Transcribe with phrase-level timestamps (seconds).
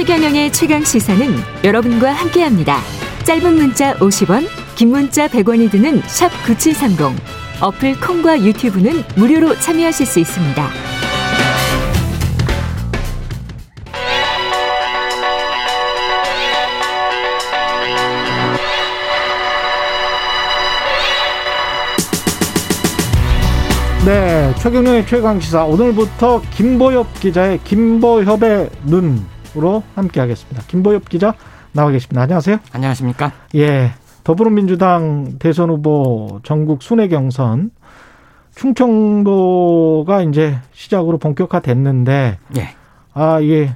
[0.00, 1.26] 최경영의 최강 시사는
[1.62, 2.78] 여러분과 함께합니다.
[3.24, 7.22] 짧은 문자 50원, 긴 문자 100원이 드는 샵 9730.
[7.60, 10.68] 어플 콩과 유튜브는 무료로 참여하실 수 있습니다.
[24.06, 29.26] 네, 최경영의 최강 시사 오늘부터 김보엽 기자의 김보협의 눈
[29.56, 30.62] 으로 함께 하겠습니다.
[30.68, 31.34] 김보엽 기자
[31.72, 32.22] 나와 계십니다.
[32.22, 32.58] 안녕하세요.
[32.72, 33.32] 안녕하십니까?
[33.56, 37.70] 예, 더불어민주당 대선 후보 전국 순회 경선
[38.54, 42.68] 충청도가 이제 시작으로 본격화 됐는데, 예,
[43.12, 43.72] 아 이게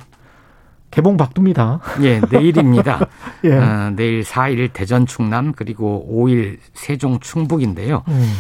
[0.91, 1.81] 개봉 박두입니다.
[2.03, 3.01] 예, 내일입니다.
[3.45, 8.05] 예, 어, 내일 4일 대전 충남 그리고 5일 세종 충북인데요.
[8.07, 8.33] 음,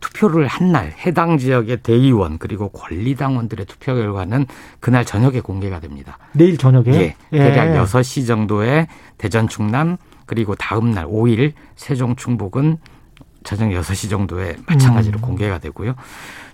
[0.00, 4.46] 투표를 한 날 해당 지역의 대의원 그리고 권리당원들의 투표 결과는
[4.80, 6.18] 그날 저녁에 공개가 됩니다.
[6.32, 9.96] 내일 저녁에 예, 대략 6시 정도에 대전 충남
[10.26, 12.76] 그리고 다음 날 5일 세종 충북은
[13.44, 15.22] 저녁 6시 정도에 마찬가지로 음.
[15.22, 15.94] 공개가 되고요.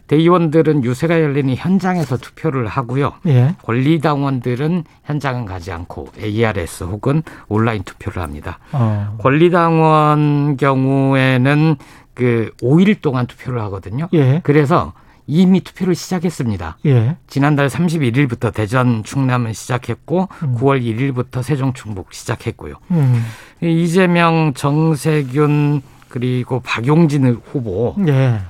[0.06, 3.14] 대의원들은 유세가 열리는 현장에서 투표를 하고요.
[3.26, 8.58] 예, 권리당원들은 현장은 가지 않고 ARS 혹은 온라인 투표를 합니다.
[8.72, 11.76] 어, 권리당원 경우에는
[12.14, 14.08] 그 5일 동안 투표를 하거든요.
[14.12, 14.92] 예, 그래서
[15.26, 16.78] 이미 투표를 시작했습니다.
[16.86, 20.56] 예, 지난달 31일부터 대전 충남은 시작했고 음.
[20.56, 22.74] 9월 1일부터 세종 충북 시작했고요.
[22.90, 23.24] 음,
[23.62, 28.40] 이재명, 정세균 그리고 박용진 후보는 예,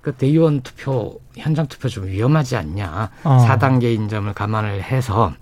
[0.00, 3.10] 그 대의원 투표 현장 투표 좀 위험하지 않냐.
[3.24, 3.46] 어.
[3.48, 5.32] 4단계 인 점을 감안을 해서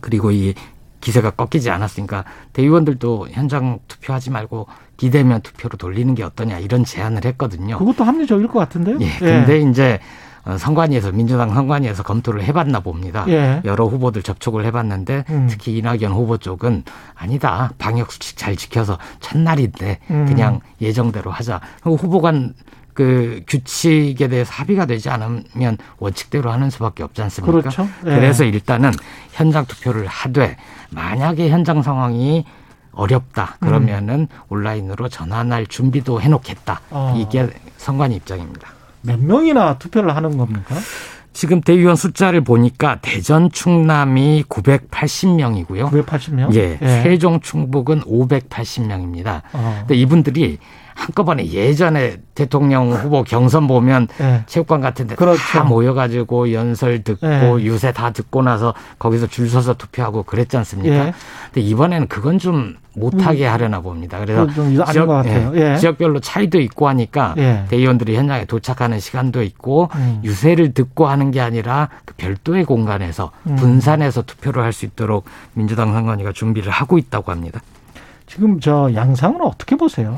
[0.00, 0.54] 그리고 이
[1.00, 7.78] 기세가 꺾이지 않았으니까 대의원들도 현장 투표하지 말고 비대면 투표로 돌리는 게 어떠냐 이런 제안을 했거든요.
[7.78, 8.98] 그것도 합리적일 것 같은데요.
[9.00, 9.18] 예.
[9.18, 9.98] 근데 이제
[10.44, 13.24] 어, 선관위에서 민주당 선관위에서 검토를 해봤나 봅니다.
[13.28, 13.60] 예.
[13.64, 15.46] 여러 후보들 접촉을 해봤는데 음.
[15.50, 16.84] 특히 이낙연 후보 쪽은
[17.14, 20.26] 아니다 방역 수칙 잘 지켜서 첫날인데 음.
[20.26, 21.60] 그냥 예정대로 하자.
[21.82, 22.54] 그리고 후보 간
[23.00, 27.50] 그 규칙에 대해서 합의가 되지 않으면 원칙대로 하는 수밖에 없지 않습니까?
[27.50, 27.88] 그렇죠.
[28.04, 28.10] 예.
[28.10, 28.92] 그래서 일단은
[29.32, 30.58] 현장 투표를 하되
[30.90, 32.44] 만약에 현장 상황이
[32.92, 36.82] 어렵다 그러면은 온라인으로 전환할 준비도 해놓겠다.
[36.90, 37.14] 어.
[37.16, 38.68] 이게 선관위 입장입니다.
[39.00, 40.74] 몇 명이나 투표를 하는 겁니까?
[41.32, 45.90] 지금 대의원 숫자를 보니까 대전 충남이 980명이고요.
[45.90, 46.54] 980명?
[46.54, 49.40] 예, 세종 충북은 580명입니다.
[49.54, 49.76] 어.
[49.78, 50.58] 근데 이분들이
[51.00, 54.42] 한꺼번에 예전에 대통령 후보 경선 보면 예.
[54.46, 55.40] 체육관 같은데 그렇죠.
[55.40, 57.64] 다 모여가지고 연설 듣고 예.
[57.64, 60.94] 유세 다 듣고 나서 거기서 줄 서서 투표하고 그랬지 않습니까?
[61.06, 61.14] 예.
[61.46, 64.18] 근데 이번에는 그건 좀 못하게 하려나 봅니다.
[64.18, 64.46] 그래서
[65.06, 65.52] 것 같아요.
[65.54, 65.76] 예.
[65.78, 67.64] 지역별로 차이도 있고 하니까 예.
[67.68, 70.20] 대의원들이 현장에 도착하는 시간도 있고 음.
[70.22, 73.56] 유세를 듣고 하는 게 아니라 그 별도의 공간에서 음.
[73.56, 75.24] 분산해서 투표를 할 수 있도록
[75.54, 77.60] 민주당 선관위가 준비를 하고 있다고 합니다.
[78.28, 80.14] 지금 저 양상은 어떻게 보세요?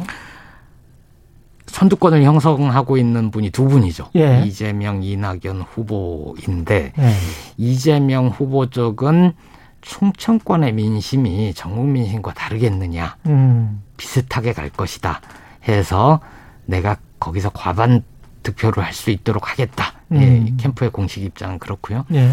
[1.73, 4.11] 선두권을 형성하고 있는 분이 두 분이죠.
[4.17, 4.43] 예.
[4.45, 7.13] 이재명, 이낙연 후보인데 예.
[7.57, 9.33] 이재명 후보 쪽은
[9.81, 13.83] 충청권의 민심이 전국 민심과 다르겠느냐 음.
[13.97, 15.21] 비슷하게 갈 것이다
[15.67, 16.21] 해서
[16.67, 18.05] 내가 거기서 과반
[18.43, 19.95] 득표를 할 수 있도록 하겠다.
[20.13, 20.57] 예, 음.
[20.61, 22.05] 캠프의 공식 입장은 그렇고요.
[22.13, 22.33] 예.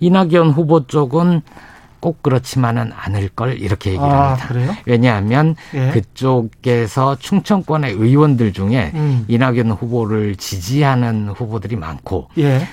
[0.00, 1.42] 이낙연 후보 쪽은
[2.00, 4.48] 꼭 그렇지만은 않을 걸 이렇게 얘기를 아, 합니다.
[4.48, 4.74] 그래요?
[4.86, 5.90] 왜냐하면 예.
[5.90, 9.24] 그쪽에서 충청권의 의원들 중에 음.
[9.28, 12.66] 이낙연 후보를 지지하는 후보들이 많고 예.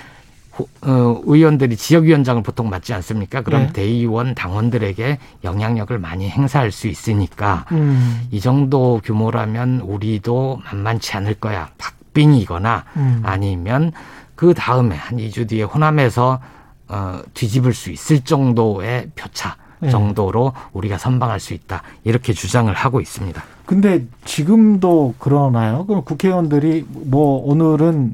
[0.51, 3.41] 후- 어, 의원들이 지역위원장을 보통 맡지 않습니까?
[3.41, 3.73] 그럼 네.
[3.73, 8.21] 대의원 당원들에게 영향력을 많이 행사할 수 있으니까 음.
[8.31, 11.69] 이 정도 규모라면 우리도 만만치 않을 거야.
[11.77, 13.21] 박빙이거나 음.
[13.23, 13.91] 아니면
[14.35, 16.39] 그 다음에 한 2주 뒤에 호남에서
[16.87, 19.89] 어, 뒤집을 수 있을 정도의 표차 네.
[19.89, 21.83] 정도로 우리가 선방할 수 있다.
[22.03, 23.43] 이렇게 주장을 하고 있습니다.
[23.65, 25.85] 근데 지금도 그러나요?
[25.85, 28.13] 그럼 국회의원들이 뭐 오늘은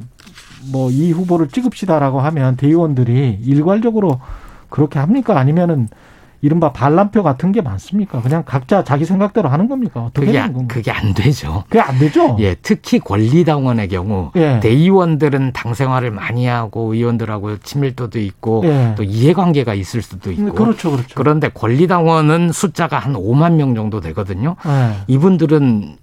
[0.71, 4.19] 뭐 이 후보를 찍읍시다라고 하면 대의원들이 일괄적으로
[4.69, 5.37] 그렇게 합니까?
[5.39, 5.89] 아니면은
[6.43, 8.19] 이른바 반란표 같은 게 많습니까?
[8.21, 10.01] 그냥 각자 자기 생각대로 하는 겁니까?
[10.01, 10.73] 어떻게 그게, 안- 겁니까?
[10.73, 11.63] 그게 안 되죠.
[11.69, 12.35] 그게 안 되죠?
[12.39, 14.59] 예, 특히 권리당원의 경우 예.
[14.59, 18.95] 대의원들은 당 생활을 많이 하고 의원들하고 친밀도도 있고 예.
[18.97, 21.09] 또 이해관계가 있을 수도 있고 그렇죠, 그렇죠.
[21.15, 24.55] 그런데 권리당원은 숫자가 한 5만 명 정도 되거든요.
[24.65, 24.95] 예.
[25.07, 25.97] 이분들은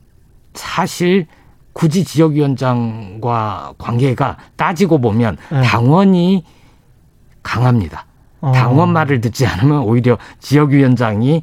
[0.55, 1.27] 사실
[1.73, 5.63] 굳이 지역위원장과 관계가 따지고 보면 네.
[5.63, 6.45] 당원이
[7.43, 8.05] 강합니다.
[8.41, 8.53] 어.
[8.53, 11.43] 당원 말을 듣지 않으면 오히려 지역위원장이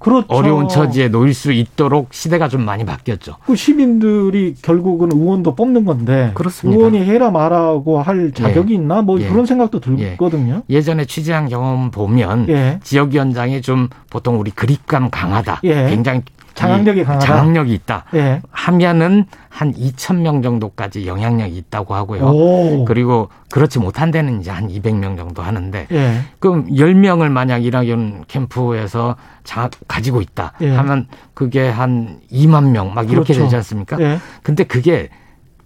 [0.00, 0.26] 그렇죠.
[0.30, 3.36] 어려운 처지에 놓일 수 있도록 시대가 좀 많이 바뀌었죠.
[3.44, 6.78] 그 시민들이 결국은 의원도 뽑는 건데 그렇습니다.
[6.78, 8.76] 의원이 해라 말하고 할 자격이 예.
[8.78, 9.28] 있나 뭐 예.
[9.28, 10.62] 그런 생각도 들거든요.
[10.70, 10.80] 예.
[10.80, 12.80] 전에 취재한 경험 보면 예.
[12.82, 15.60] 지역위원장이 좀 보통 우리 그립감 강하다.
[15.64, 15.90] 예.
[15.90, 16.22] 굉장히
[16.60, 17.26] 장악력이 강하다.
[17.26, 18.04] 장악력이 있다.
[18.14, 18.42] 예.
[18.50, 22.22] 하면은 한 2천 명 정도까지 영향력이 있다고 하고요.
[22.26, 22.84] 오.
[22.84, 26.20] 그리고 그렇지 못한 데는 이제 한 200명 정도 하는데 예.
[26.38, 30.70] 그럼 10명을 만약 이낙연 캠프에서 장악 가지고 있다 예.
[30.76, 33.42] 하면 그게 한 2만 명 막 이렇게 그렇죠.
[33.44, 33.98] 되지 않습니까?
[34.00, 34.18] 예.
[34.42, 35.08] 근데 그게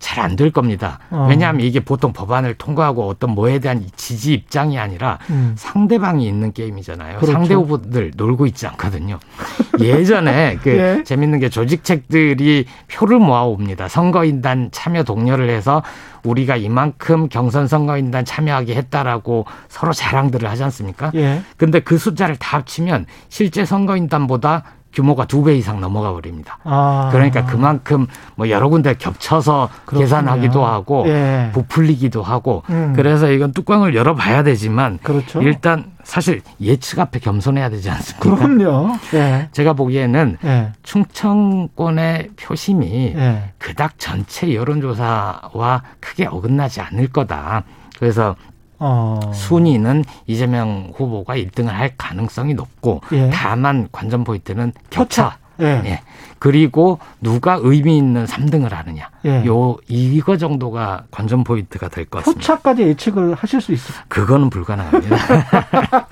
[0.04, 0.98] 잘 안 될 겁니다.
[1.10, 1.26] 어.
[1.30, 5.54] 왜냐하면 이게 보통 법안을 통과하고 어떤 뭐에 대한 지지 입장이 아니라 음.
[5.56, 7.16] 상대방이 있는 게임이잖아요.
[7.18, 7.32] 그렇죠.
[7.32, 9.18] 상대 후보들 놀고 있지 않거든요.
[9.80, 11.02] 예전에 그 예.
[11.04, 13.88] 재밌는 게 조직책들이 표를 모아옵니다.
[13.88, 15.82] 선거인단 참여 독려를 해서
[16.22, 21.12] 우리가 이만큼 경선 선거인단 참여하게 했다라고 서로 자랑들을 하지 않습니까?
[21.14, 21.42] 예.
[21.56, 24.64] 근데 그 숫자를 다 합치면 실제 선거인단보다
[24.94, 26.58] 규모가 두 배 이상 넘어가 버립니다.
[26.64, 27.08] 아.
[27.12, 28.06] 그러니까 그만큼
[28.36, 30.00] 뭐 여러 군데 겹쳐서 그렇군요.
[30.04, 31.50] 계산하기도 하고 예.
[31.52, 32.92] 부풀리기도 하고 음.
[32.96, 35.42] 그래서 이건 뚜껑을 열어봐야 되지만 그렇죠.
[35.42, 38.36] 일단 사실 예측 앞에 겸손해야 되지 않습니까?
[38.36, 38.92] 그럼요.
[39.14, 39.48] 예.
[39.52, 40.72] 제가 보기에는 예.
[40.82, 43.50] 충청권의 표심이 예.
[43.58, 47.64] 그닥 전체 여론조사와 크게 어긋나지 않을 거다.
[47.98, 48.36] 그래서
[48.86, 49.18] 어.
[49.32, 53.30] 순위는 이재명 후보가 1등을 할 가능성이 높고 예.
[53.32, 55.38] 다만 관전 포인트는 격차.
[55.60, 55.80] 예.
[55.86, 56.00] 예.
[56.38, 59.08] 그리고 누가 의미 있는 3등을 하느냐.
[59.24, 59.46] 예.
[59.46, 62.38] 요 이거 정도가 관전 포인트가 될 것 같습니다.
[62.40, 63.96] 표차까지 예측을 하실 수 있어요.
[64.08, 65.16] 그거는 불가능합니다.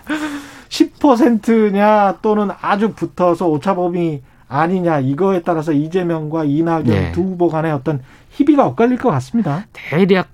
[0.69, 7.13] 10%냐 또는 아주 붙어서 오차범위 아니냐 이거에 따라서 이재명과 이낙연 네.
[7.13, 9.67] 두 후보 간의 어떤 희비가 엇갈릴 것 같습니다.
[9.73, 10.29] 대략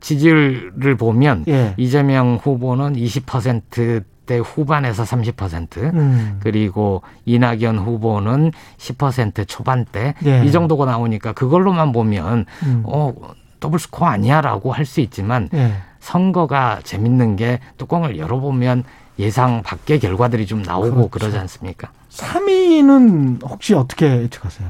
[0.00, 1.74] 지지율을 보면 예.
[1.76, 6.38] 이재명 후보는 20%대 후반에서 30% 음.
[6.42, 10.44] 그리고 이낙연 후보는 10% 초반대 예.
[10.44, 12.82] 이 정도가 나오니까 그걸로만 보면 음.
[12.86, 13.12] 어
[13.60, 15.72] 더블 스코어 아니야라고 할 수 있지만 예.
[16.00, 18.84] 선거가 재밌는 게 뚜껑을 열어보면
[19.18, 21.08] 예상 밖의 결과들이 좀 나오고 그렇죠.
[21.08, 21.90] 그러지 않습니까?
[22.10, 24.68] 3위는 혹시 어떻게 예측하세요?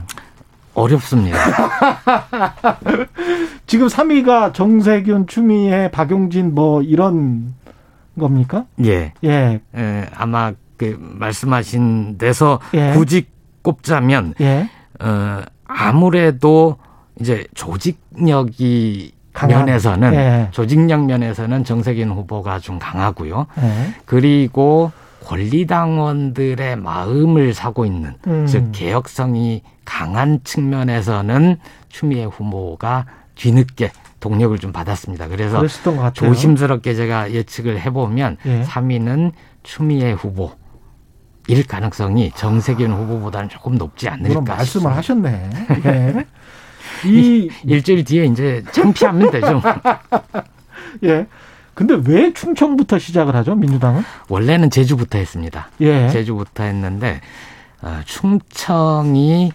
[0.74, 1.38] 어렵습니다.
[3.66, 7.54] 지금 3위가 정세균, 추미애, 박용진 뭐 이런
[8.18, 8.64] 겁니까?
[8.84, 9.12] 예.
[9.24, 9.60] 예.
[9.74, 12.92] 에, 아마 그 말씀하신 데서 예.
[12.92, 13.26] 굳이
[13.62, 14.68] 꼽자면 예.
[15.00, 16.76] 어, 아무래도
[17.20, 19.66] 이제 조직력이 강한.
[19.66, 20.48] 면에서는 예.
[20.50, 23.46] 조직력 면에서는 정세균 후보가 좀 강하고요.
[23.60, 23.94] 예.
[24.04, 24.90] 그리고
[25.28, 28.46] 권리당원들의 마음을 사고 있는 음.
[28.46, 31.58] 즉 개혁성이 강한 측면에서는
[31.90, 33.04] 추미애 후보가
[33.34, 35.28] 뒤늦게 동력을 좀 받았습니다.
[35.28, 35.62] 그래서.
[36.14, 38.62] 조심스럽게 제가 예측을 해보면 예.
[38.62, 39.32] 3위는
[39.62, 40.50] 추미애 후보.
[41.46, 44.96] 일 가능성이 정세균 후보보다는 조금 높지 그런 않을까 말씀을 싶습니다.
[44.96, 45.50] 하셨네.
[45.84, 46.26] 예.
[47.06, 49.62] 이 일주일 뒤에 이제 창피하면 되죠.
[51.04, 51.26] 예.
[51.78, 53.54] 근데 왜 충청부터 시작을 하죠?
[53.54, 54.02] 민주당은?
[54.28, 55.68] 원래는 제주부터 했습니다.
[55.80, 56.08] 예.
[56.08, 57.20] 제주부터 했는데
[57.82, 59.52] 어, 충청이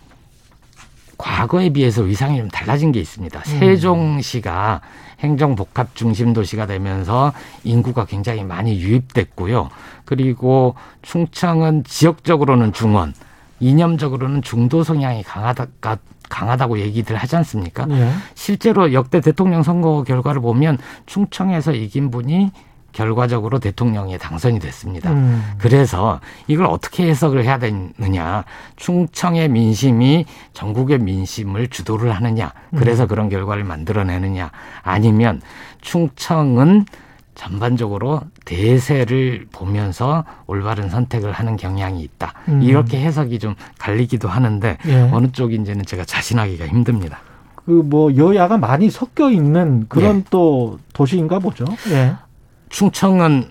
[1.17, 3.39] 과거에 비해서 위상이 좀 달라진 게 있습니다.
[3.39, 3.59] 음.
[3.59, 4.79] 세종시가
[5.19, 7.33] 행정 복합 중심 도시가 되면서
[7.65, 9.69] 인구가 굉장히 많이 유입됐고요.
[10.05, 13.13] 그리고 충청은 지역적으로는 중원,
[13.59, 15.67] 이념적으로는 중도 성향이 강하다,
[16.33, 17.85] 강하다고 얘기들 하지 않습니까?
[17.91, 18.09] 예.
[18.33, 22.51] 실제로 역대 대통령 선거 결과를 보면 충청에서 이긴 분이
[22.91, 25.11] 결과적으로 대통령에 당선이 됐습니다.
[25.11, 25.43] 음.
[25.57, 28.45] 그래서 이걸 어떻게 해석을 해야 되느냐.
[28.75, 32.53] 충청의 민심이 전국의 민심을 주도를 하느냐.
[32.75, 34.51] 그래서 그런 결과를 만들어내느냐.
[34.83, 35.41] 아니면
[35.81, 36.85] 충청은
[37.35, 42.33] 전반적으로 대세를 보면서 올바른 선택을 하는 경향이 있다.
[42.49, 42.61] 음.
[42.61, 45.09] 이렇게 해석이 좀 갈리기도 하는데 예.
[45.11, 47.19] 어느 쪽인지는 제가 자신하기가 힘듭니다.
[47.65, 50.23] 그 뭐 여야가 많이 섞여 있는 그런 예.
[50.29, 51.65] 또 도시인가 보죠.
[51.91, 52.15] 예.
[52.69, 53.45] 충청은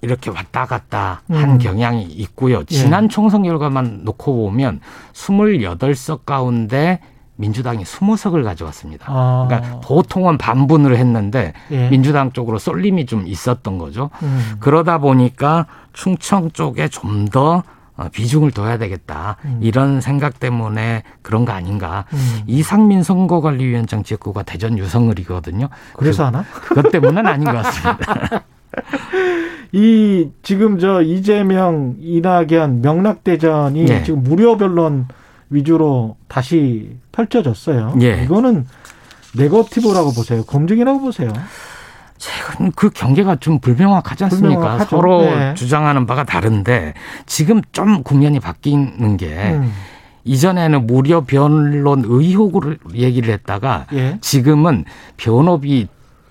[0.00, 1.58] 이렇게 왔다 갔다 한 음.
[1.58, 2.60] 경향이 있고요.
[2.60, 2.64] 예.
[2.64, 4.80] 지난 총선 결과만 놓고 보면
[5.12, 7.00] 28석 가운데
[7.36, 9.06] 민주당이 20석을 가져왔습니다.
[9.08, 9.46] 아.
[9.48, 11.88] 그러니까 보통은 반분을 했는데 예.
[11.88, 14.10] 민주당 쪽으로 쏠림이 좀 있었던 거죠.
[14.22, 14.56] 음.
[14.60, 17.62] 그러다 보니까 충청 쪽에 좀더
[17.96, 19.36] 어, 비중을 둬야 되겠다.
[19.44, 19.58] 음.
[19.60, 22.04] 이런 생각 때문에 그런 거 아닌가.
[22.12, 22.40] 음.
[22.46, 25.68] 이상민 선거관리위원장 지역구가 대전 유성을이거든요.
[25.94, 26.44] 그래서 하나?
[26.52, 28.44] 그것 때문은 아닌 것 같습니다.
[29.72, 34.02] 이 지금 저 이재명, 이낙연 명락대전이 예.
[34.02, 35.06] 지금 무료 변론
[35.52, 37.96] 위주로 다시 펼쳐졌어요.
[38.02, 38.24] 예.
[38.24, 38.66] 이거는
[39.36, 40.44] 네거티브라고 보세요.
[40.44, 41.32] 검증이라고 보세요.
[42.18, 44.54] 최근 그 경계가 좀 불명확하지 않습니까?
[44.54, 44.90] 불명확하죠.
[44.90, 45.54] 서로 네.
[45.54, 46.94] 주장하는 바가 다른데
[47.26, 49.72] 지금 좀 국면이 바뀌는 게 음.
[50.24, 54.18] 이전에는 무료 변론 의혹을 얘기를 했다가 예.
[54.20, 54.84] 지금은
[55.16, 55.88] 변호비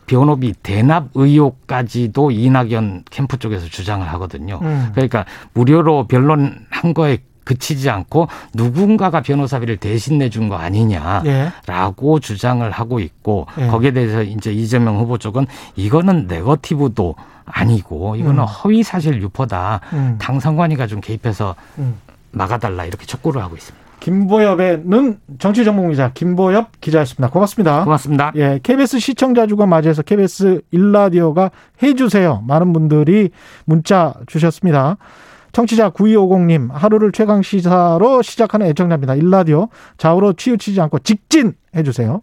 [0.08, 4.60] 변호비 대납 의혹까지도 이낙연 캠프 쪽에서 주장을 하거든요.
[4.62, 4.92] 음.
[4.94, 7.20] 그러니까 무료로 변론한 거에
[7.52, 11.24] 그치지 않고 누군가가 변호사비를 대신 내준 거 아니냐.
[11.26, 11.52] 예.
[11.66, 13.68] 라고 주장을 하고 있고 예.
[13.68, 17.16] 거기에 대해서 이제 이재명 후보 쪽은 이거는 네거티브도
[17.46, 18.46] 아니고 이거는 음.
[18.46, 19.82] 허위 사실 유포다.
[19.94, 20.18] 음.
[20.20, 21.96] 당선관위가 좀 개입해서 음.
[22.32, 23.82] 막아달라 이렇게 촉구를 하고 있습니다.
[24.00, 27.30] 김보엽의는 정치 전문 기자 김보엽 기자였습니다.
[27.30, 27.84] 고맙습니다.
[27.84, 28.32] 고맙습니다.
[28.36, 31.52] 예, KBS 시청자 주간 맞이해서 KBS 일라디오가
[31.84, 32.44] 해주세요.
[32.48, 33.30] 많은 분들이
[33.66, 34.98] 문자 주셨습니다.
[35.52, 39.16] 청취자 9250님, 하루를 최강 시사로 시작하는 애청자입니다.
[39.16, 42.22] 일라디오 좌우로 치우치지 않고 직진 해주세요.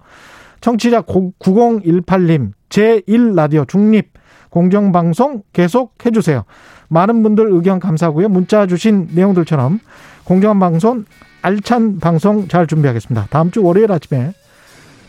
[0.61, 4.13] 청취자 9018님, 제1라디오 중립
[4.51, 6.45] 공정방송 계속 해주세요.
[6.89, 8.29] 많은 분들 의견 감사하고요.
[8.29, 9.81] 문자 주신 내용들처럼
[10.25, 11.05] 공정한 방송,
[11.43, 13.29] 알찬 방송 잘 준비하겠습니다.
[13.31, 14.33] 다음 주 월요일 아침에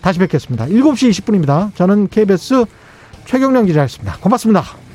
[0.01, 0.65] 다시 뵙겠습니다.
[0.65, 1.73] 7시 20분입니다.
[1.75, 2.65] 저는 KBS
[3.25, 4.17] 최경령 기자였습니다.
[4.17, 4.88] 고맙습니다.